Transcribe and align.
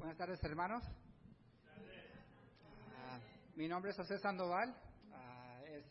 Buenas 0.00 0.16
tardes, 0.16 0.42
hermanos. 0.44 0.82
Ah, 2.96 3.20
mi 3.54 3.68
nombre 3.68 3.90
es 3.90 3.98
José 3.98 4.18
Sandoval. 4.18 4.74
Ah, 5.12 5.60
es 5.66 5.84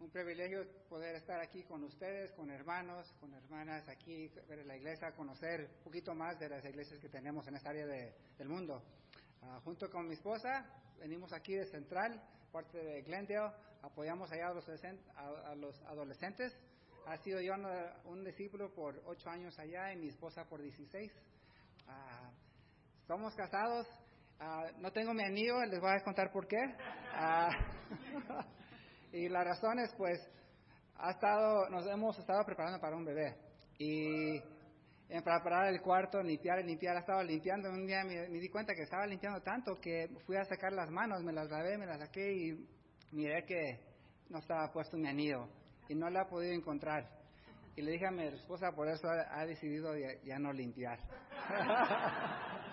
un 0.00 0.08
privilegio 0.08 0.66
poder 0.88 1.16
estar 1.16 1.38
aquí 1.38 1.62
con 1.64 1.84
ustedes, 1.84 2.32
con 2.32 2.48
hermanos, 2.48 3.12
con 3.20 3.34
hermanas 3.34 3.86
aquí, 3.90 4.28
ver 4.48 4.64
la 4.64 4.74
iglesia, 4.74 5.12
conocer 5.12 5.68
un 5.76 5.84
poquito 5.84 6.14
más 6.14 6.38
de 6.38 6.48
las 6.48 6.64
iglesias 6.64 6.98
que 6.98 7.10
tenemos 7.10 7.46
en 7.46 7.56
esta 7.56 7.68
área 7.68 7.86
del 7.86 8.48
mundo. 8.48 8.82
Ah, 9.42 9.60
junto 9.62 9.90
con 9.90 10.08
mi 10.08 10.14
esposa, 10.14 10.64
venimos 10.98 11.34
aquí 11.34 11.52
de 11.52 11.66
Central, 11.66 12.22
parte 12.50 12.78
de 12.78 13.02
Glendale, 13.02 13.52
apoyamos 13.82 14.32
allá 14.32 14.48
a 14.48 14.54
los, 14.54 14.66
a, 14.66 15.54
los 15.56 15.78
adolescentes. 15.82 16.56
Ha 17.06 17.18
sido 17.18 17.38
yo 17.42 17.52
un 18.06 18.24
discípulo 18.24 18.72
por 18.72 19.02
ocho 19.04 19.28
años 19.28 19.58
allá 19.58 19.92
y 19.92 19.96
mi 19.96 20.08
esposa 20.08 20.48
por 20.48 20.62
16. 20.62 21.12
Somos 23.06 23.34
casados. 23.34 23.86
no 24.78 24.90
tengo 24.92 25.14
mi 25.14 25.22
anillo, 25.22 25.64
les 25.66 25.80
voy 25.80 25.90
a 25.90 26.04
contar 26.04 26.30
por 26.32 26.46
qué. 26.46 26.56
y 29.12 29.28
la 29.28 29.44
razón 29.44 29.78
es, 29.78 29.94
pues, 29.96 30.18
ha 30.96 31.10
estado, 31.10 31.68
nos 31.70 31.86
hemos 31.86 32.18
estado 32.18 32.44
preparando 32.44 32.80
para 32.80 32.96
un 32.96 33.04
bebé. 33.04 33.36
Y 33.78 34.40
en 35.12 35.22
preparar 35.22 35.68
el 35.68 35.80
cuarto, 35.82 36.22
limpiar, 36.22 36.64
limpiar, 36.64 36.96
estaba 36.96 37.22
limpiando. 37.22 37.68
Un 37.68 37.86
día 37.86 38.02
me, 38.04 38.28
di 38.28 38.48
cuenta 38.48 38.74
que 38.74 38.82
estaba 38.82 39.06
limpiando 39.06 39.40
tanto 39.42 39.74
que 39.80 40.08
fui 40.26 40.36
a 40.36 40.44
sacar 40.44 40.72
las 40.72 40.90
manos, 40.90 41.22
me 41.22 41.32
las 41.32 41.50
lavé, 41.50 41.76
me 41.76 41.86
las 41.86 41.98
saqué 41.98 42.32
y 42.32 42.66
miré 43.10 43.44
que 43.44 43.78
no 44.30 44.38
estaba 44.38 44.72
puesto 44.72 44.96
mi 44.96 45.08
anillo 45.08 45.48
y 45.88 45.94
no 45.94 46.08
la 46.08 46.22
he 46.22 46.26
podido 46.26 46.54
encontrar. 46.54 47.06
Y 47.76 47.82
le 47.82 47.92
dije 47.92 48.06
a 48.06 48.10
mi 48.10 48.26
esposa, 48.26 48.72
por 48.72 48.88
eso 48.88 49.08
ha, 49.08 49.44
decidido 49.44 49.92
ya, 50.24 50.38
no 50.38 50.52
limpiar. 50.52 50.98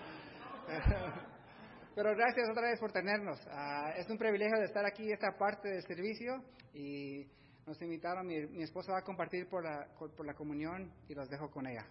Pero 1.94 2.14
gracias 2.14 2.48
otra 2.50 2.70
vez 2.70 2.78
por 2.78 2.92
tenernos. 2.92 3.38
Ah, 3.50 3.92
es 3.96 4.08
un 4.08 4.18
privilegio 4.18 4.58
de 4.58 4.64
estar 4.64 4.84
aquí, 4.86 5.10
esta 5.10 5.36
parte 5.36 5.68
del 5.68 5.82
servicio, 5.82 6.42
y 6.72 7.26
nos 7.66 7.80
invitaron, 7.82 8.26
mi, 8.26 8.46
mi 8.46 8.62
esposa 8.62 8.92
va 8.92 8.98
a 8.98 9.02
compartir 9.02 9.48
por 9.48 9.64
la, 9.64 9.86
por 9.98 10.26
la 10.26 10.34
comunión 10.34 10.92
y 11.08 11.14
los 11.14 11.28
dejo 11.28 11.50
con 11.50 11.66
ella. 11.66 11.86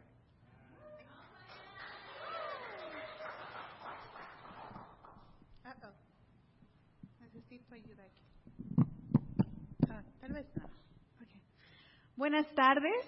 Buenas 12.15 12.53
tardes, 12.53 13.05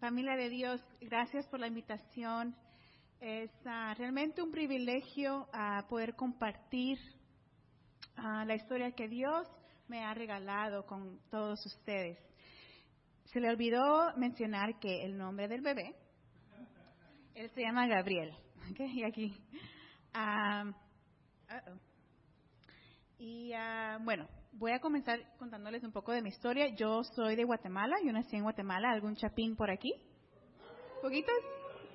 familia 0.00 0.34
de 0.34 0.48
Dios. 0.48 0.82
Gracias 1.00 1.46
por 1.46 1.60
la 1.60 1.68
invitación. 1.68 2.56
Es 3.20 3.50
ah, 3.64 3.94
realmente 3.98 4.40
un 4.40 4.52
privilegio 4.52 5.48
uh, 5.52 5.88
poder 5.88 6.14
compartir 6.14 6.98
ah, 8.16 8.44
la 8.44 8.54
historia 8.54 8.92
que 8.92 9.08
Dios 9.08 9.48
me 9.88 10.04
ha 10.04 10.14
regalado 10.14 10.86
con 10.86 11.18
todos 11.28 11.64
ustedes. 11.66 12.16
Se 13.24 13.40
le 13.40 13.50
olvidó 13.50 14.16
mencionar 14.16 14.78
que 14.78 15.04
el 15.04 15.18
nombre 15.18 15.48
del 15.48 15.62
bebé, 15.62 15.96
él 17.34 17.50
se 17.50 17.62
llama 17.62 17.88
Gabriel. 17.88 18.32
y 18.78 19.02
aquí. 19.02 19.34
y 23.18 23.52
bueno, 24.04 24.28
voy 24.52 24.72
a 24.72 24.80
comenzar 24.80 25.18
contándoles 25.38 25.82
un 25.82 25.92
poco 25.92 26.12
de 26.12 26.22
mi 26.22 26.28
historia. 26.28 26.68
Yo 26.76 27.02
soy 27.02 27.34
de 27.34 27.44
Guatemala, 27.44 27.96
yo 28.04 28.12
nací 28.12 28.36
en 28.36 28.44
Guatemala. 28.44 28.90
¿Algún 28.90 29.16
chapín 29.16 29.56
por 29.56 29.70
aquí? 29.70 29.92
¿Poquitos? 31.02 31.34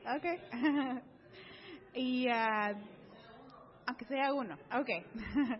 Ok. 0.05 1.03
y, 1.93 2.27
uh, 2.27 2.75
aunque 3.85 4.05
sea 4.05 4.33
uno, 4.33 4.57
ok. 4.71 4.89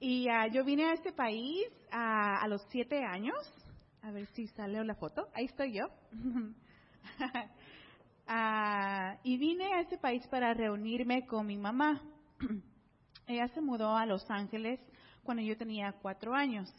y 0.00 0.28
uh, 0.28 0.52
yo 0.52 0.64
vine 0.64 0.84
a 0.84 0.92
este 0.94 1.12
país 1.12 1.66
uh, 1.92 2.42
a 2.42 2.46
los 2.48 2.62
siete 2.70 3.04
años. 3.04 3.36
A 4.02 4.10
ver 4.12 4.26
si 4.34 4.46
sale 4.48 4.84
la 4.84 4.94
foto. 4.94 5.28
Ahí 5.34 5.46
estoy 5.46 5.72
yo. 5.72 5.86
y 9.24 9.38
vine 9.38 9.72
a 9.74 9.80
este 9.80 9.98
país 9.98 10.26
para 10.28 10.54
reunirme 10.54 11.26
con 11.26 11.46
mi 11.46 11.56
mamá. 11.56 12.00
Ella 13.26 13.48
se 13.48 13.60
mudó 13.60 13.96
a 13.96 14.06
Los 14.06 14.30
Ángeles 14.30 14.78
cuando 15.24 15.42
yo 15.42 15.56
tenía 15.56 15.92
cuatro 16.00 16.34
años. 16.34 16.72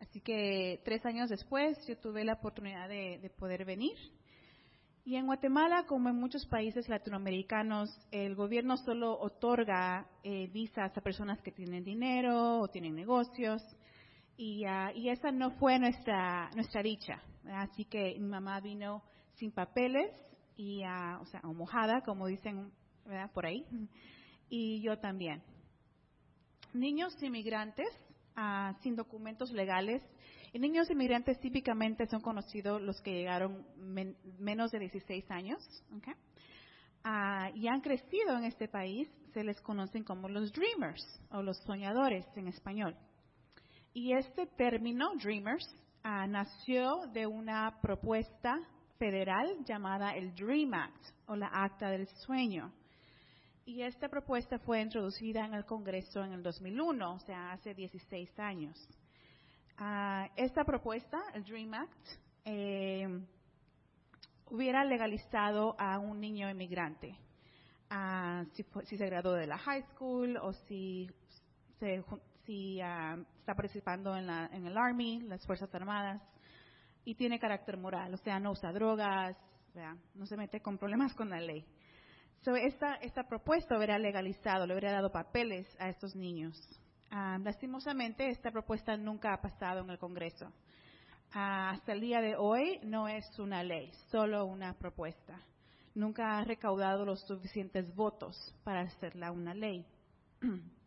Así 0.00 0.20
que 0.20 0.80
tres 0.84 1.04
años 1.04 1.28
después 1.28 1.78
yo 1.86 1.96
tuve 1.98 2.24
la 2.24 2.34
oportunidad 2.34 2.88
de, 2.88 3.30
poder 3.38 3.64
venir. 3.64 3.96
Y 5.04 5.16
en 5.16 5.26
Guatemala, 5.26 5.84
como 5.86 6.08
en 6.08 6.16
muchos 6.16 6.44
países 6.46 6.88
latinoamericanos, 6.88 7.90
el 8.10 8.34
gobierno 8.34 8.76
solo 8.76 9.18
otorga 9.18 10.06
eh, 10.22 10.48
visas 10.52 10.96
a 10.96 11.00
personas 11.00 11.40
que 11.40 11.52
tienen 11.52 11.84
dinero 11.84 12.60
o 12.60 12.68
tienen 12.68 12.94
negocios. 12.94 13.62
Y, 14.36 14.64
ah, 14.64 14.92
y 14.94 15.08
esa 15.08 15.32
no 15.32 15.52
fue 15.52 15.78
nuestra, 15.78 16.50
nuestra 16.54 16.82
dicha. 16.82 17.22
Así 17.46 17.86
que 17.86 18.16
mi 18.18 18.28
mamá 18.28 18.60
vino 18.60 19.02
sin 19.36 19.52
papeles, 19.52 20.10
y, 20.56 20.82
ah, 20.84 21.18
o 21.22 21.26
sea, 21.26 21.40
o 21.44 21.54
mojada, 21.54 22.02
como 22.02 22.26
dicen 22.26 22.70
por 23.32 23.46
ahí. 23.46 23.66
Y 24.52 24.82
yo 24.82 24.98
también 24.98 25.40
niños 26.72 27.20
inmigrantes 27.22 27.88
ah, 28.36 28.74
sin 28.82 28.96
documentos 28.96 29.50
legales. 29.52 30.02
Y 30.52 30.58
niños 30.58 30.90
inmigrantes 30.90 31.38
típicamente 31.38 32.06
son 32.06 32.20
conocidos 32.20 32.82
los 32.82 33.00
que 33.00 33.12
llegaron 33.12 33.64
menos 34.38 34.72
de 34.72 34.80
16 34.80 35.30
años 35.30 35.58
ah, 37.04 37.50
y 37.54 37.68
han 37.68 37.80
crecido 37.80 38.36
en 38.36 38.44
este 38.44 38.68
país. 38.68 39.08
Se 39.32 39.44
les 39.44 39.60
conocen 39.60 40.02
como 40.02 40.28
los 40.28 40.52
dreamers 40.52 41.04
o 41.30 41.42
los 41.42 41.56
soñadores 41.58 42.26
en 42.36 42.48
español. 42.48 42.96
Y 43.92 44.12
este 44.12 44.46
término, 44.46 45.14
dreamers, 45.16 45.66
ah, 46.02 46.26
nació 46.26 47.06
de 47.12 47.26
una 47.26 47.80
propuesta 47.80 48.58
federal 48.98 49.64
llamada 49.64 50.16
el 50.16 50.34
Dream 50.34 50.74
Act 50.74 51.06
o 51.26 51.36
la 51.36 51.48
Acta 51.48 51.90
del 51.90 52.06
Sueño 52.08 52.72
y 53.64 53.82
esta 53.82 54.08
propuesta 54.08 54.58
fue 54.58 54.80
introducida 54.80 55.44
en 55.44 55.54
el 55.54 55.64
Congreso 55.64 56.24
en 56.24 56.32
el 56.32 56.42
2001, 56.42 57.14
o 57.14 57.18
sea, 57.20 57.52
hace 57.52 57.74
16 57.74 58.38
años. 58.38 58.88
Ah, 59.76 60.28
esta 60.36 60.64
propuesta, 60.64 61.20
el 61.34 61.44
DREAM 61.44 61.74
Act, 61.74 62.08
eh, 62.44 63.08
hubiera 64.46 64.84
legalizado 64.84 65.76
a 65.78 65.98
un 65.98 66.20
niño 66.20 66.50
inmigrante, 66.50 67.16
ah, 67.90 68.44
si, 68.52 68.96
se 68.96 69.06
graduó 69.06 69.32
de 69.32 69.46
la 69.46 69.58
high 69.58 69.84
school 69.94 70.36
o 70.36 70.52
si, 70.52 71.08
si 72.44 72.80
ah, 72.80 73.16
está 73.38 73.54
participando 73.54 74.16
en, 74.16 74.26
la, 74.26 74.50
en 74.52 74.66
el 74.66 74.76
Army, 74.76 75.20
las 75.22 75.46
Fuerzas 75.46 75.74
Armadas, 75.74 76.20
y 77.04 77.14
tiene 77.14 77.38
carácter 77.38 77.76
moral, 77.76 78.12
o 78.12 78.18
sea, 78.18 78.38
no 78.38 78.52
usa 78.52 78.72
drogas, 78.72 79.36
no 80.14 80.26
se 80.26 80.36
mete 80.36 80.60
con 80.60 80.76
problemas 80.76 81.14
con 81.14 81.30
la 81.30 81.40
ley. 81.40 81.64
So, 82.42 82.56
esta, 82.56 82.94
esta 82.96 83.24
propuesta 83.24 83.76
hubiera 83.76 83.98
legalizado, 83.98 84.66
le 84.66 84.72
hubiera 84.72 84.92
dado 84.92 85.12
papeles 85.12 85.66
a 85.78 85.90
estos 85.90 86.16
niños. 86.16 86.58
Ah, 87.10 87.38
lastimosamente, 87.42 88.30
esta 88.30 88.50
propuesta 88.50 88.96
nunca 88.96 89.34
ha 89.34 89.42
pasado 89.42 89.80
en 89.80 89.90
el 89.90 89.98
Congreso. 89.98 90.50
Ah, 91.32 91.70
hasta 91.70 91.92
el 91.92 92.00
día 92.00 92.22
de 92.22 92.36
hoy 92.36 92.80
no 92.82 93.08
es 93.08 93.26
una 93.38 93.62
ley, 93.62 93.90
solo 94.10 94.46
una 94.46 94.72
propuesta. 94.72 95.38
Nunca 95.94 96.38
ha 96.38 96.44
recaudado 96.44 97.04
los 97.04 97.20
suficientes 97.26 97.94
votos 97.94 98.54
para 98.64 98.80
hacerla 98.80 99.32
una 99.32 99.54
ley. 99.54 99.84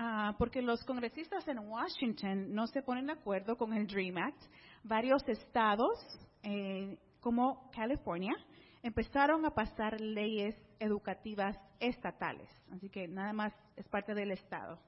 Ah, 0.00 0.36
porque 0.38 0.62
los 0.62 0.84
congresistas 0.84 1.48
en 1.48 1.58
Washington 1.58 2.54
no 2.54 2.68
se 2.68 2.82
ponen 2.82 3.06
de 3.06 3.14
acuerdo 3.14 3.56
con 3.56 3.74
el 3.74 3.88
DREAM 3.88 4.16
Act. 4.16 4.40
Varios 4.84 5.28
estados, 5.28 5.98
eh, 6.44 6.96
como 7.18 7.68
California, 7.72 8.36
empezaron 8.82 9.44
a 9.44 9.50
pasar 9.50 10.00
leyes 10.00 10.54
educativas 10.78 11.56
estatales, 11.80 12.48
así 12.72 12.88
que 12.88 13.08
nada 13.08 13.32
más 13.32 13.52
es 13.76 13.86
parte 13.88 14.14
del 14.14 14.30
Estado, 14.32 14.78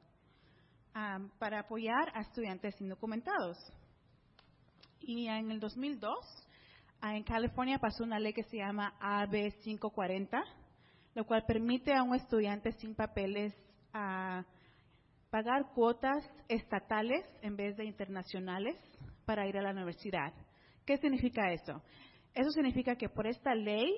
para 1.39 1.61
apoyar 1.61 2.11
a 2.15 2.21
estudiantes 2.21 2.81
indocumentados. 2.81 3.57
Y 5.01 5.27
en 5.29 5.51
el 5.51 5.61
2002, 5.61 6.15
en 7.03 7.23
California 7.25 7.79
pasó 7.79 8.05
una 8.05 8.19
ley 8.19 8.33
que 8.33 8.45
se 8.45 8.59
llama 8.59 8.95
AB 9.01 9.53
540, 9.63 10.43
lo 11.15 11.25
cual 11.25 11.45
permite 11.47 11.95
a 11.95 12.03
un 12.03 12.15
estudiante 12.15 12.73
sin 12.73 12.95
papeles 12.95 13.55
pagar 15.31 15.73
cuotas 15.75 16.29
estatales 16.49 17.25
en 17.43 17.57
vez 17.57 17.77
de 17.77 17.85
internacionales 17.85 18.77
para 19.25 19.47
ir 19.47 19.57
a 19.59 19.63
la 19.63 19.71
universidad. 19.71 20.33
¿Qué 20.85 20.97
significa 20.99 21.53
eso? 21.53 21.83
Eso 22.35 22.51
significa 22.51 22.97
que 22.97 23.09
por 23.09 23.27
esta 23.27 23.55
ley, 23.55 23.95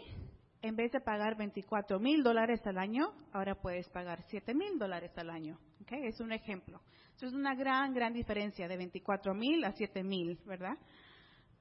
en 0.63 0.77
vez 0.77 0.93
de 0.93 1.01
pagar 1.01 1.37
24 1.37 1.99
mil 1.99 2.23
dólares 2.23 2.61
al 2.67 2.79
año, 2.79 3.13
ahora 3.33 3.55
puedes 3.55 3.89
pagar 3.91 4.23
7 4.29 4.55
mil 4.55 4.79
dólares 4.79 5.13
al 5.17 5.31
año. 5.31 5.59
¿okay? 5.83 6.07
Es 6.07 6.21
un 6.21 6.33
ejemplo. 6.33 6.81
Es 7.21 7.33
una 7.33 7.55
gran, 7.55 7.95
gran 7.95 8.13
diferencia 8.13 8.67
de 8.67 8.77
24 8.77 9.33
mil 9.33 9.65
a 9.65 9.73
7 9.73 10.03
mil, 10.03 10.39
¿verdad? 10.45 10.77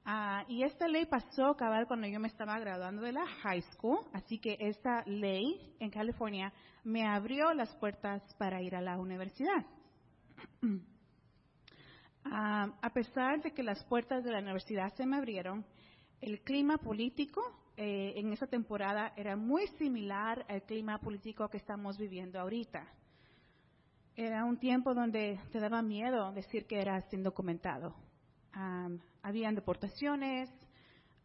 Ah, 0.04 0.44
y 0.48 0.64
esta 0.64 0.88
ley 0.88 1.06
pasó 1.06 1.54
cabal 1.54 1.86
cuando 1.86 2.08
yo 2.08 2.18
me 2.18 2.26
estaba 2.26 2.58
graduando 2.58 3.02
de 3.02 3.12
la 3.12 3.24
high 3.24 3.62
school, 3.72 4.00
así 4.12 4.40
que 4.40 4.56
esta 4.58 5.04
ley 5.06 5.76
en 5.78 5.90
California 5.90 6.52
me 6.82 7.06
abrió 7.06 7.54
las 7.54 7.72
puertas 7.76 8.20
para 8.38 8.60
ir 8.60 8.74
a 8.74 8.80
la 8.80 8.98
universidad. 8.98 9.64
Ah, 12.24 12.68
a 12.80 12.90
pesar 12.90 13.42
de 13.42 13.50
que 13.50 13.64
las 13.64 13.82
puertas 13.86 14.22
de 14.22 14.30
la 14.30 14.38
universidad 14.38 14.94
se 14.94 15.04
me 15.04 15.16
abrieron, 15.16 15.66
el 16.22 16.40
clima 16.40 16.78
político 16.78 17.42
eh, 17.76 18.14
en 18.16 18.32
esa 18.32 18.46
temporada 18.46 19.12
era 19.16 19.36
muy 19.36 19.66
similar 19.78 20.46
al 20.48 20.62
clima 20.62 20.98
político 20.98 21.48
que 21.48 21.56
estamos 21.56 21.98
viviendo 21.98 22.38
ahorita. 22.38 22.86
Era 24.14 24.44
un 24.44 24.56
tiempo 24.58 24.94
donde 24.94 25.40
te 25.50 25.58
daba 25.58 25.82
miedo 25.82 26.32
decir 26.32 26.66
que 26.66 26.80
eras 26.80 27.12
indocumentado. 27.12 27.94
habían 29.22 29.54
deportaciones, 29.54 30.48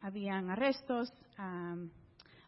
habían 0.02 0.50
arrestos, 0.50 1.14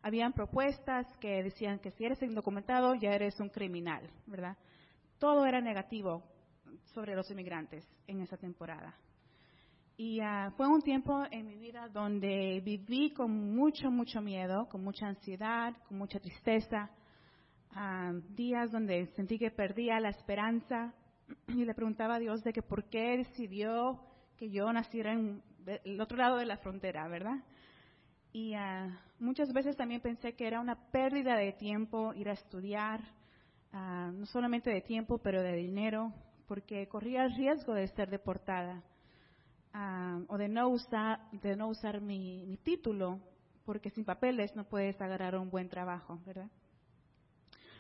habían 0.02 0.34
propuestas 0.34 1.06
que 1.18 1.44
decían 1.44 1.80
que 1.80 1.92
si 1.92 2.06
eres 2.06 2.22
indocumentado 2.24 2.96
ya 2.96 3.12
eres 3.12 3.40
un 3.40 3.50
criminal, 3.50 4.10
¿verdad? 4.26 4.58
Todo 5.20 5.46
era 5.46 5.62
negativo 5.62 6.24
sobre 6.94 7.16
los 7.16 7.30
inmigrantes 7.30 7.86
en 8.08 8.22
esa 8.22 8.38
temporada. 8.38 8.98
Y 10.02 10.22
ah, 10.22 10.54
fue 10.56 10.66
un 10.66 10.82
tiempo 10.82 11.26
en 11.30 11.46
mi 11.46 11.58
vida 11.58 11.90
donde 11.90 12.62
viví 12.64 13.12
con 13.12 13.54
mucho, 13.54 13.92
mucho 13.92 14.22
miedo, 14.22 14.70
con 14.70 14.82
mucha 14.82 15.08
ansiedad, 15.08 15.76
con 15.90 15.98
mucha 15.98 16.22
tristeza. 16.22 16.90
Ah, 17.72 18.14
días 18.30 18.72
donde 18.72 19.08
sentí 19.08 19.38
que 19.38 19.52
perdía 19.52 20.00
la 20.00 20.08
esperanza 20.08 20.94
y 21.50 21.66
le 21.66 21.74
preguntaba 21.74 22.16
a 22.16 22.20
Dios 22.20 22.42
de 22.46 22.54
que 22.54 22.62
por 22.62 22.86
qué 22.86 23.18
decidió 23.18 24.00
que 24.38 24.50
yo 24.50 24.72
naciera 24.72 25.12
en 25.12 25.44
el 25.84 26.00
otro 26.00 26.16
lado 26.16 26.38
de 26.38 26.46
la 26.46 26.56
frontera, 26.56 27.06
¿verdad? 27.10 27.44
Y 28.32 28.54
ah, 28.54 29.02
muchas 29.20 29.52
veces 29.52 29.76
también 29.76 30.00
pensé 30.00 30.34
que 30.34 30.48
era 30.48 30.62
una 30.62 30.78
pérdida 30.92 31.36
de 31.36 31.52
tiempo 31.52 32.14
ir 32.14 32.30
a 32.30 32.34
estudiar, 32.36 33.02
no 33.74 34.26
solamente 34.28 34.70
de 34.70 34.80
tiempo, 34.80 35.18
pero 35.18 35.42
de 35.42 35.58
dinero, 35.58 36.14
porque 36.48 36.88
corría 36.88 37.26
el 37.26 37.36
riesgo 37.36 37.74
de 37.74 37.90
ser 37.90 38.10
deportada 38.10 38.82
o 40.28 40.38
de 40.38 40.48
no 40.48 40.70
usar, 40.70 41.30
de 41.32 41.56
no 41.56 41.68
usar 41.68 42.02
mi, 42.02 42.46
mi, 42.46 42.58
título, 42.58 43.20
porque 43.66 43.90
sin 43.92 44.04
papeles 44.04 44.56
no 44.56 44.64
puedes 44.64 45.00
agarrar 45.00 45.36
un 45.36 45.50
buen 45.50 45.70
trabajo, 45.70 46.20
¿verdad? 46.26 46.50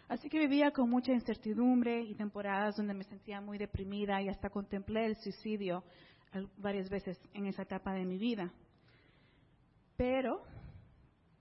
Así 0.07 0.29
que 0.29 0.39
vivía 0.39 0.71
con 0.71 0.89
mucha 0.89 1.11
incertidumbre 1.11 2.01
y 2.01 2.15
temporadas 2.15 2.75
donde 2.75 2.93
me 2.93 3.03
sentía 3.03 3.41
muy 3.41 3.57
deprimida 3.57 4.21
y 4.21 4.29
hasta 4.29 4.49
contemplé 4.49 5.05
el 5.05 5.15
suicidio 5.17 5.83
varias 6.57 6.89
veces 6.89 7.19
en 7.33 7.45
esa 7.45 7.63
etapa 7.63 7.93
de 7.93 8.05
mi 8.05 8.17
vida. 8.17 8.51
Pero 9.97 10.41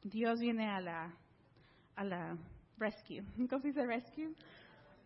Dios 0.02 0.40
viene 0.40 0.68
a 0.68 0.80
la, 0.80 1.14
a 1.96 2.04
la 2.04 2.36
rescue. 2.76 3.22
¿Cómo 3.48 3.62
se 3.62 3.68
dice 3.68 3.86
rescue? 3.86 4.34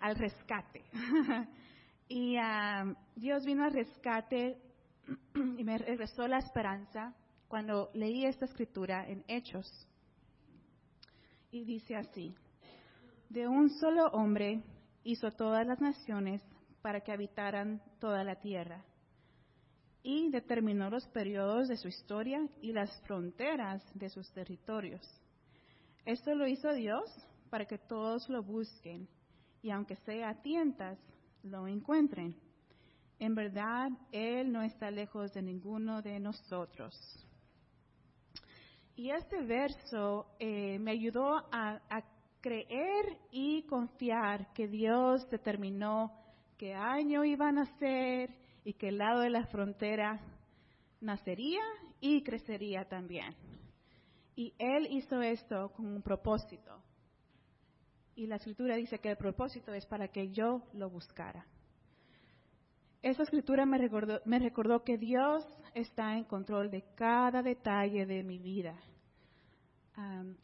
Al 0.00 0.16
rescate. 0.16 0.82
Y 2.14 2.36
Dios 3.16 3.46
vino 3.46 3.64
al 3.64 3.72
rescate 3.72 4.60
y 5.34 5.64
me 5.64 5.78
regresó 5.78 6.26
la 6.28 6.38
esperanza 6.38 7.14
cuando 7.48 7.90
leí 7.94 8.24
esta 8.24 8.44
escritura 8.44 9.08
en 9.08 9.24
Hechos. 9.28 9.66
Y 11.50 11.64
dice 11.64 11.96
así, 11.96 12.34
de 13.28 13.46
un 13.46 13.70
solo 13.70 14.06
hombre 14.08 14.62
hizo 15.04 15.30
todas 15.32 15.66
las 15.66 15.80
naciones 15.80 16.42
para 16.80 17.00
que 17.00 17.12
habitaran 17.12 17.82
toda 17.98 18.24
la 18.24 18.36
tierra. 18.36 18.84
Y 20.02 20.30
determinó 20.30 20.90
los 20.90 21.06
periodos 21.08 21.68
de 21.68 21.76
su 21.76 21.88
historia 21.88 22.48
y 22.60 22.72
las 22.72 22.90
fronteras 23.02 23.82
de 23.94 24.08
sus 24.08 24.30
territorios. 24.32 25.00
Esto 26.04 26.34
lo 26.34 26.46
hizo 26.48 26.72
Dios 26.72 27.04
para 27.50 27.66
que 27.66 27.78
todos 27.78 28.28
lo 28.28 28.42
busquen 28.42 29.08
y 29.62 29.70
aunque 29.70 29.96
sea 29.96 30.30
a 30.30 30.42
tientas, 30.42 30.98
lo 31.44 31.68
encuentren. 31.68 32.36
En 33.22 33.36
verdad, 33.36 33.92
Él 34.10 34.50
no 34.50 34.62
está 34.62 34.90
lejos 34.90 35.32
de 35.32 35.42
ninguno 35.42 36.02
de 36.02 36.18
nosotros. 36.18 36.92
Y 38.96 39.10
este 39.10 39.40
verso 39.44 40.26
eh, 40.40 40.76
me 40.80 40.90
ayudó 40.90 41.36
a, 41.52 41.80
a 41.88 42.02
creer 42.40 43.16
y 43.30 43.62
confiar 43.68 44.52
que 44.52 44.66
Dios 44.66 45.30
determinó 45.30 46.10
qué 46.58 46.74
año 46.74 47.24
iba 47.24 47.46
a 47.46 47.52
nacer 47.52 48.34
y 48.64 48.72
qué 48.72 48.90
lado 48.90 49.20
de 49.20 49.30
la 49.30 49.46
frontera 49.46 50.20
nacería 51.00 51.62
y 52.00 52.24
crecería 52.24 52.88
también. 52.88 53.36
Y 54.34 54.52
Él 54.58 54.88
hizo 54.90 55.22
esto 55.22 55.70
con 55.76 55.86
un 55.86 56.02
propósito. 56.02 56.82
Y 58.16 58.26
la 58.26 58.34
escritura 58.34 58.74
dice 58.74 58.98
que 58.98 59.10
el 59.10 59.16
propósito 59.16 59.72
es 59.72 59.86
para 59.86 60.08
que 60.08 60.32
yo 60.32 60.64
lo 60.72 60.90
buscara. 60.90 61.46
Esa 63.02 63.24
escritura 63.24 63.66
me 63.66 63.78
recordó, 63.78 64.20
me 64.24 64.38
recordó 64.38 64.84
que 64.84 64.96
Dios 64.96 65.44
está 65.74 66.16
en 66.16 66.22
control 66.22 66.70
de 66.70 66.82
cada 66.94 67.42
detalle 67.42 68.06
de 68.06 68.22
mi 68.22 68.38
vida. 68.38 68.76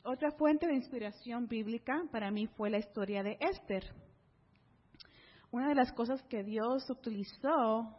otra 0.05 0.33
fuente 0.33 0.67
de 0.67 0.75
inspiración 0.75 1.47
bíblica 1.47 2.03
para 2.11 2.33
mí 2.33 2.49
fue 2.49 2.69
la 2.69 2.79
historia 2.79 3.23
de 3.23 3.39
Esther. 3.41 3.85
Una 5.53 5.69
de 5.69 5.77
las 5.77 5.93
cosas 5.93 6.21
que 6.25 6.43
Dios 6.43 6.91
utilizó 6.91 7.97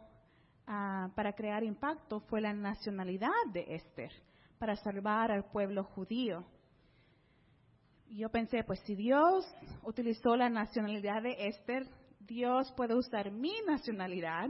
ah, 0.66 1.10
para 1.16 1.32
crear 1.32 1.64
impacto 1.64 2.20
fue 2.20 2.42
la 2.42 2.52
nacionalidad 2.52 3.30
de 3.52 3.74
Esther, 3.74 4.12
para 4.58 4.76
salvar 4.76 5.32
al 5.32 5.44
pueblo 5.50 5.84
judío. 5.84 6.44
Yo 8.10 8.28
pensé, 8.28 8.62
pues 8.62 8.80
si 8.80 8.94
Dios 8.94 9.46
utilizó 9.84 10.36
la 10.36 10.50
nacionalidad 10.50 11.22
de 11.22 11.48
Esther, 11.48 11.88
Dios 12.20 12.72
puede 12.76 12.94
usar 12.94 13.30
mi 13.30 13.52
nacionalidad 13.66 14.48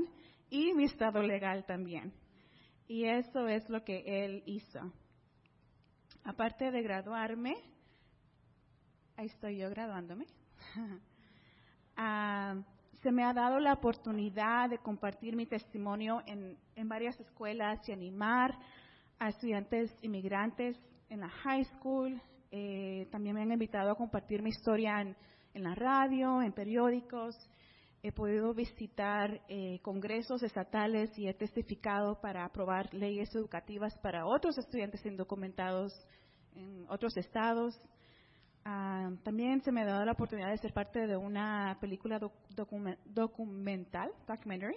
y 0.50 0.74
mi 0.74 0.84
estado 0.84 1.22
legal 1.22 1.64
también. 1.64 2.12
Y 2.86 3.04
eso 3.04 3.46
es 3.48 3.68
lo 3.70 3.82
que 3.84 4.02
Él 4.24 4.42
hizo. 4.46 4.92
Aparte 6.24 6.70
de 6.70 6.82
graduarme, 6.82 7.54
ahí 9.16 9.26
estoy 9.26 9.58
yo 9.58 9.70
graduándome, 9.70 10.26
ah, 11.96 12.56
se 13.02 13.10
me 13.10 13.24
ha 13.24 13.32
dado 13.32 13.58
la 13.58 13.72
oportunidad 13.72 14.68
de 14.68 14.78
compartir 14.78 15.34
mi 15.34 15.46
testimonio 15.46 16.20
en, 16.26 16.58
en 16.74 16.88
varias 16.88 17.18
escuelas 17.18 17.88
y 17.88 17.92
animar 17.92 18.58
a 19.18 19.28
estudiantes 19.28 19.90
inmigrantes 20.02 20.76
en 21.08 21.20
la 21.20 21.28
high 21.28 21.64
school, 21.64 22.20
eh, 22.52 23.06
también 23.12 23.34
me 23.34 23.42
han 23.42 23.52
invitado 23.52 23.90
a 23.90 23.94
compartir 23.94 24.42
mi 24.42 24.50
historia 24.50 25.00
en, 25.00 25.16
la 25.62 25.74
radio, 25.74 26.42
en 26.42 26.52
periódicos. 26.52 27.36
He 28.02 28.12
podido 28.12 28.54
visitar 28.54 29.42
eh, 29.48 29.78
congresos 29.82 30.42
estatales 30.42 31.10
y 31.18 31.28
he 31.28 31.34
testificado 31.34 32.20
para 32.20 32.44
aprobar 32.44 32.92
leyes 32.94 33.34
educativas 33.34 33.96
para 33.98 34.26
otros 34.26 34.56
estudiantes 34.58 35.04
indocumentados 35.04 35.92
en 36.54 36.86
otros 36.88 37.16
estados. 37.16 37.78
Ah, 38.64 39.10
también 39.22 39.60
se 39.62 39.72
me 39.72 39.82
ha 39.82 39.86
dado 39.86 40.04
la 40.04 40.12
oportunidad 40.12 40.50
de 40.50 40.58
ser 40.58 40.72
parte 40.72 41.06
de 41.06 41.16
una 41.16 41.76
película 41.80 42.18
documental, 42.48 44.10
documentary, 44.26 44.74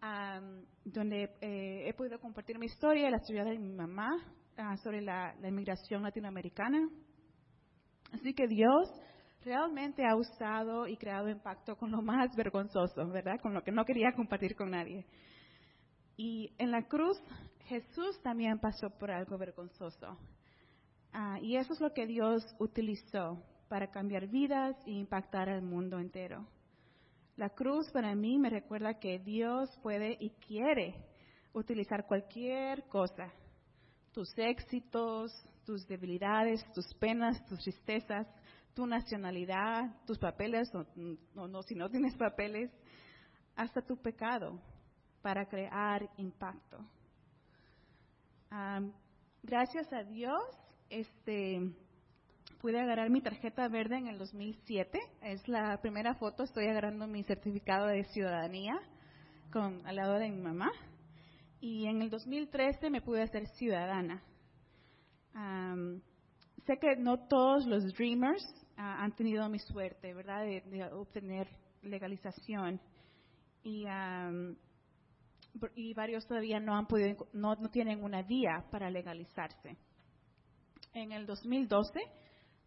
donde 0.84 1.24
eh, 1.40 1.88
he 1.88 1.94
podido 1.94 2.20
compartir 2.20 2.58
mi 2.58 2.66
historia, 2.66 3.10
la 3.10 3.18
historia 3.18 3.44
de 3.44 3.58
mi 3.58 3.72
mamá, 3.72 4.10
Ah, 4.62 4.76
sobre 4.76 5.00
la, 5.00 5.34
inmigración 5.42 6.02
latinoamericana. 6.02 6.86
Así 8.12 8.34
que 8.34 8.46
Dios 8.46 8.90
realmente 9.44 10.04
ha 10.06 10.16
usado 10.16 10.86
y 10.86 10.96
creado 10.96 11.28
impacto 11.28 11.76
con 11.76 11.90
lo 11.90 12.02
más 12.02 12.34
vergonzoso, 12.36 13.06
¿verdad? 13.08 13.40
Con 13.40 13.54
lo 13.54 13.62
que 13.62 13.72
no 13.72 13.84
quería 13.84 14.12
compartir 14.12 14.54
con 14.54 14.70
nadie. 14.70 15.06
Y 16.16 16.52
en 16.58 16.70
la 16.70 16.86
cruz 16.86 17.20
Jesús 17.66 18.20
también 18.22 18.58
pasó 18.58 18.90
por 18.90 19.10
algo 19.10 19.38
vergonzoso. 19.38 20.18
Ah, 21.12 21.38
y 21.40 21.56
eso 21.56 21.72
es 21.72 21.80
lo 21.80 21.92
que 21.92 22.06
Dios 22.06 22.44
utilizó 22.58 23.42
para 23.68 23.90
cambiar 23.90 24.26
vidas 24.26 24.76
e 24.86 24.92
impactar 24.92 25.48
al 25.48 25.62
mundo 25.62 25.98
entero. 25.98 26.46
La 27.36 27.50
cruz 27.50 27.90
para 27.92 28.14
mí 28.14 28.38
me 28.38 28.50
recuerda 28.50 28.98
que 28.98 29.18
Dios 29.18 29.70
puede 29.82 30.16
y 30.20 30.30
quiere 30.46 30.94
utilizar 31.52 32.06
cualquier 32.06 32.86
cosa 32.88 33.32
tus 34.12 34.36
éxitos, 34.36 35.32
tus 35.64 35.86
debilidades, 35.86 36.64
tus 36.72 36.92
penas, 36.94 37.44
tus 37.46 37.60
tristezas, 37.60 38.26
tu 38.74 38.86
nacionalidad, 38.86 39.94
tus 40.06 40.18
papeles, 40.18 40.70
o 40.74 41.48
no, 41.48 41.62
si 41.62 41.74
no 41.74 41.90
tienes 41.90 42.16
papeles, 42.16 42.70
hasta 43.56 43.82
tu 43.82 43.96
pecado 43.96 44.60
para 45.22 45.46
crear 45.46 46.08
impacto. 46.16 46.78
gracias 49.42 49.92
a 49.92 50.02
Dios, 50.04 50.42
este, 50.88 51.60
pude 52.60 52.80
agarrar 52.80 53.10
mi 53.10 53.20
tarjeta 53.20 53.68
verde 53.68 53.96
en 53.96 54.08
el 54.08 54.18
2007. 54.18 54.98
Es 55.22 55.46
la 55.48 55.80
primera 55.80 56.14
foto, 56.14 56.44
estoy 56.44 56.66
agarrando 56.66 57.06
mi 57.06 57.22
certificado 57.24 57.86
de 57.86 58.04
ciudadanía 58.04 58.80
con, 59.52 59.86
al 59.86 59.96
lado 59.96 60.14
de 60.14 60.30
mi 60.30 60.40
mamá. 60.40 60.70
y 61.60 61.86
en 61.86 62.00
el 62.00 62.08
2013 62.08 62.88
me 62.88 63.02
pude 63.02 63.22
hacer 63.22 63.46
ciudadana. 63.48 64.22
Sé 66.70 66.78
que 66.78 66.94
no 66.96 67.18
todos 67.26 67.66
los 67.66 67.92
Dreamers 67.94 68.44
ah, 68.76 69.02
han 69.02 69.12
tenido 69.16 69.48
mi 69.48 69.58
suerte, 69.58 70.14
¿verdad?, 70.14 70.44
de, 70.44 70.84
obtener 70.92 71.48
legalización. 71.82 72.80
Y, 73.64 73.84
y, 75.74 75.94
varios 75.94 76.26
todavía 76.26 76.60
no 76.60 76.76
han 76.76 76.86
podido, 76.86 77.26
no, 77.32 77.56
tienen 77.70 78.04
una 78.04 78.22
vía 78.22 78.64
para 78.70 78.88
legalizarse. 78.88 79.76
En 80.94 81.10
el 81.12 81.26
2012, 81.26 82.00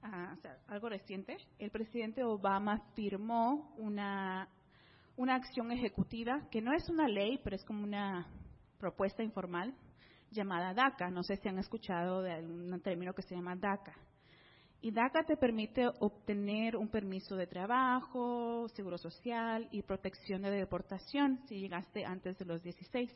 ah, 0.02 0.34
o 0.38 0.42
sea, 0.42 0.58
algo 0.68 0.90
reciente, 0.90 1.38
el 1.58 1.72
presidente 1.72 2.24
Obama 2.26 2.82
firmó 2.96 3.74
una, 3.78 4.50
una 5.16 5.36
acción 5.36 5.72
ejecutiva 5.72 6.48
que 6.52 6.62
no 6.62 6.74
es 6.74 6.90
una 6.90 7.08
ley, 7.08 7.40
pero 7.42 7.56
es 7.56 7.64
como 7.64 7.84
una 7.84 8.28
propuesta 8.80 9.24
informal 9.24 9.74
llamada 10.34 10.74
DACA. 10.74 11.10
No 11.10 11.24
sé 11.24 11.38
si 11.38 11.48
han 11.48 11.60
escuchado 11.60 12.22
de 12.22 12.42
un 12.42 12.82
término 12.82 13.14
que 13.14 13.22
se 13.22 13.36
llama 13.36 13.56
DACA. 13.56 13.96
Y 14.82 14.92
DACA 14.92 15.24
te 15.24 15.38
permite 15.38 15.88
obtener 16.02 16.76
un 16.76 16.90
permiso 16.90 17.38
de 17.38 17.48
trabajo, 17.48 18.68
seguro 18.76 18.98
social 18.98 19.70
y 19.72 19.82
protección 19.82 20.42
de 20.42 20.52
deportación 20.52 21.40
si 21.48 21.60
llegaste 21.60 22.04
antes 22.04 22.38
de 22.38 22.44
los 22.44 22.62
16. 22.62 23.10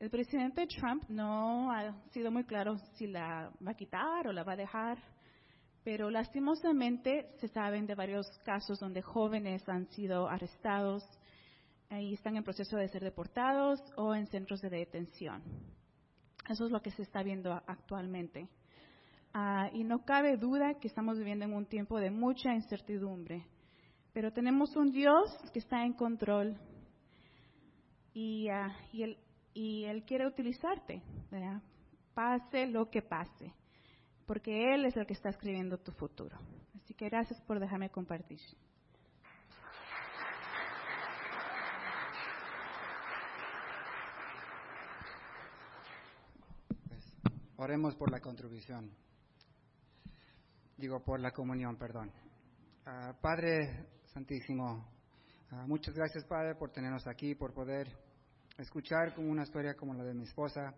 El 0.00 0.08
presidente 0.10 0.66
Trump 0.66 1.04
no 1.08 1.70
ha 1.70 1.92
sido 2.12 2.30
muy 2.30 2.44
claro 2.44 2.78
si 2.94 3.06
la 3.06 3.52
va 3.66 3.72
a 3.72 3.76
quitar 3.76 4.26
o 4.26 4.32
la 4.32 4.42
va 4.42 4.54
a 4.54 4.56
dejar, 4.56 4.98
pero 5.84 6.10
lastimosamente 6.10 7.28
se 7.40 7.48
saben 7.48 7.86
de 7.86 7.94
varios 7.94 8.26
casos 8.44 8.80
donde 8.80 9.02
jóvenes 9.02 9.68
han 9.68 9.86
sido 9.90 10.28
arrestados 10.28 11.04
y 11.90 12.14
están 12.14 12.36
en 12.36 12.42
proceso 12.42 12.76
de 12.76 12.88
ser 12.88 13.02
deportados 13.02 13.80
o 13.96 14.14
en 14.14 14.26
centros 14.28 14.60
de 14.62 14.70
detención. 14.70 15.42
Eso 16.48 16.66
es 16.66 16.70
lo 16.70 16.82
que 16.82 16.90
se 16.90 17.02
está 17.02 17.22
viendo 17.22 17.52
actualmente. 17.66 18.48
Ah, 19.32 19.68
y 19.72 19.82
no 19.82 20.04
cabe 20.04 20.36
duda 20.36 20.74
que 20.74 20.88
estamos 20.88 21.18
viviendo 21.18 21.44
en 21.44 21.54
un 21.54 21.66
tiempo 21.66 21.98
de 21.98 22.10
mucha 22.10 22.54
incertidumbre, 22.54 23.44
pero 24.12 24.32
tenemos 24.32 24.76
un 24.76 24.92
Dios 24.92 25.28
que 25.52 25.58
está 25.58 25.84
en 25.84 25.92
control 25.92 26.56
y, 28.12 28.48
ah, 28.48 28.72
y, 28.92 29.02
él, 29.02 29.18
y 29.52 29.84
él, 29.86 30.04
quiere 30.04 30.26
utilizarte, 30.28 31.02
pase 32.14 32.68
lo 32.68 32.88
que 32.90 33.02
pase, 33.02 33.52
porque 34.24 34.72
Él 34.72 34.84
es 34.84 34.96
el 34.96 35.04
que 35.04 35.14
está 35.14 35.30
escribiendo 35.30 35.78
tu 35.78 35.90
futuro. 35.90 36.38
Así 36.76 36.94
que 36.94 37.08
gracias 37.08 37.40
por 37.42 37.58
dejarme 37.58 37.90
compartir. 37.90 38.38
Oremos 47.56 47.94
por 47.94 48.10
la 48.10 48.18
contribución. 48.18 48.90
Digo, 50.76 51.04
por 51.04 51.20
la 51.20 51.30
comunión, 51.30 51.76
perdón. 51.76 52.10
Ah, 52.84 53.14
Padre 53.20 53.86
Santísimo, 54.06 54.84
ah, 55.52 55.64
muchas 55.68 55.94
gracias, 55.94 56.24
Padre, 56.24 56.56
por 56.56 56.72
tenernos 56.72 57.06
aquí, 57.06 57.36
por 57.36 57.54
poder 57.54 57.96
escuchar 58.58 59.14
como 59.14 59.30
una 59.30 59.44
historia 59.44 59.74
como 59.74 59.94
la 59.94 60.02
de 60.02 60.14
mi 60.14 60.24
esposa 60.24 60.74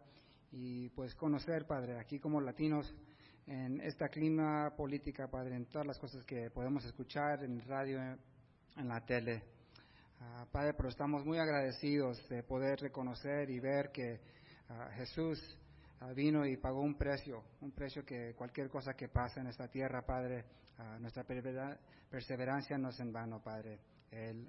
y 0.53 0.91
pues 0.91 1.15
conocer, 1.15 1.67
Padre, 1.67 1.99
aquí 1.99 2.21
como 2.21 2.43
latinos, 2.43 2.95
en 3.47 3.81
esta 3.81 4.09
clima 4.09 4.75
política, 4.77 5.29
Padre, 5.29 5.57
en 5.57 5.65
todas 5.71 5.87
las 5.87 5.99
cosas 5.99 6.25
que 6.25 6.51
podemos 6.51 6.85
escuchar 6.85 7.43
en 7.43 7.59
radio, 7.63 7.99
en 8.77 8.89
la 8.89 9.01
tele. 9.01 9.43
Ah, 10.21 10.47
padre, 10.53 10.75
pero 10.75 10.91
estamos 10.91 11.25
muy 11.25 11.39
agradecidos 11.39 12.29
de 12.29 12.43
poder 12.43 12.81
reconocer 12.81 13.49
y 13.49 13.61
ver 13.61 13.91
que 13.93 14.21
Jesús 14.97 15.39
vino 16.15 16.47
y 16.47 16.57
pagó 16.57 16.83
un 16.83 16.97
precio, 16.97 17.43
un 17.61 17.73
precio 17.73 18.05
que 18.05 18.35
cualquier 18.35 18.69
cosa 18.69 18.95
que 18.95 19.09
pasa 19.09 19.41
en 19.41 19.49
esta 19.49 19.69
tierra, 19.69 20.05
Padre, 20.05 20.45
ah, 20.79 20.99
nuestra 21.01 21.25
perseverancia 21.25 22.79
no 22.79 22.91
es 22.91 23.01
en 23.01 23.13
vano, 23.13 23.43
Padre. 23.43 23.79
Él 24.11 24.49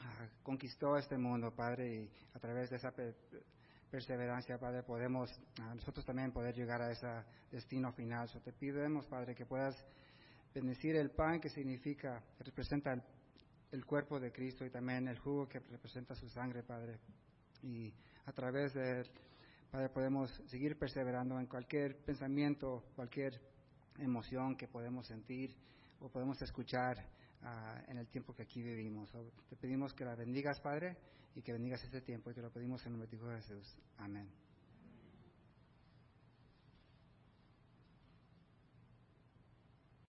ah, 0.00 0.28
conquistó 0.42 0.96
este 0.96 1.18
mundo, 1.18 1.54
Padre, 1.54 1.94
y 1.94 2.10
a 2.34 2.38
través 2.38 2.70
de 2.70 2.76
esa 2.76 2.94
perseverancia, 3.90 4.58
Padre, 4.58 4.82
podemos 4.82 5.30
nosotros 5.74 6.04
también 6.04 6.32
poder 6.32 6.54
llegar 6.54 6.80
a 6.80 6.90
ese 6.90 7.08
destino 7.50 7.92
final. 7.92 8.28
So, 8.28 8.40
te 8.40 8.52
pidemos, 8.52 9.06
Padre, 9.06 9.34
que 9.34 9.46
puedas 9.46 9.76
bendecir 10.54 10.96
el 10.96 11.10
pan 11.10 11.40
que 11.40 11.50
significa, 11.50 12.22
que 12.38 12.44
representa 12.44 12.92
el, 12.92 13.02
el 13.72 13.84
cuerpo 13.84 14.18
de 14.20 14.32
Cristo 14.32 14.64
y 14.64 14.70
también 14.70 15.08
el 15.08 15.18
jugo 15.18 15.48
que 15.48 15.58
representa 15.58 16.14
su 16.14 16.28
sangre, 16.28 16.62
Padre. 16.62 16.98
Y 17.62 17.92
a 18.24 18.32
través 18.32 18.72
de 18.74 19.04
Padre, 19.70 19.88
podemos 19.88 20.30
seguir 20.46 20.78
perseverando 20.78 21.38
en 21.38 21.46
cualquier 21.46 21.96
pensamiento, 21.98 22.84
cualquier 22.94 23.40
emoción 23.98 24.56
que 24.56 24.68
podemos 24.68 25.06
sentir 25.06 25.56
o 26.00 26.08
podemos 26.08 26.40
escuchar 26.42 27.04
ah, 27.42 27.82
en 27.88 27.98
el 27.98 28.06
tiempo 28.08 28.34
que 28.34 28.42
aquí 28.42 28.62
vivimos. 28.62 29.10
te 29.48 29.56
pedimos 29.56 29.92
que 29.94 30.04
la 30.04 30.14
bendigas, 30.14 30.60
Padre, 30.60 30.96
y 31.34 31.42
que 31.42 31.52
bendigas 31.52 31.82
este 31.84 32.00
tiempo, 32.00 32.30
y 32.30 32.34
te 32.34 32.42
lo 32.42 32.50
pedimos 32.50 32.80
en 32.86 32.94
el 32.94 32.98
nombre 32.98 33.18
de 33.18 33.42
Jesús. 33.42 33.76
Amén. 33.98 34.45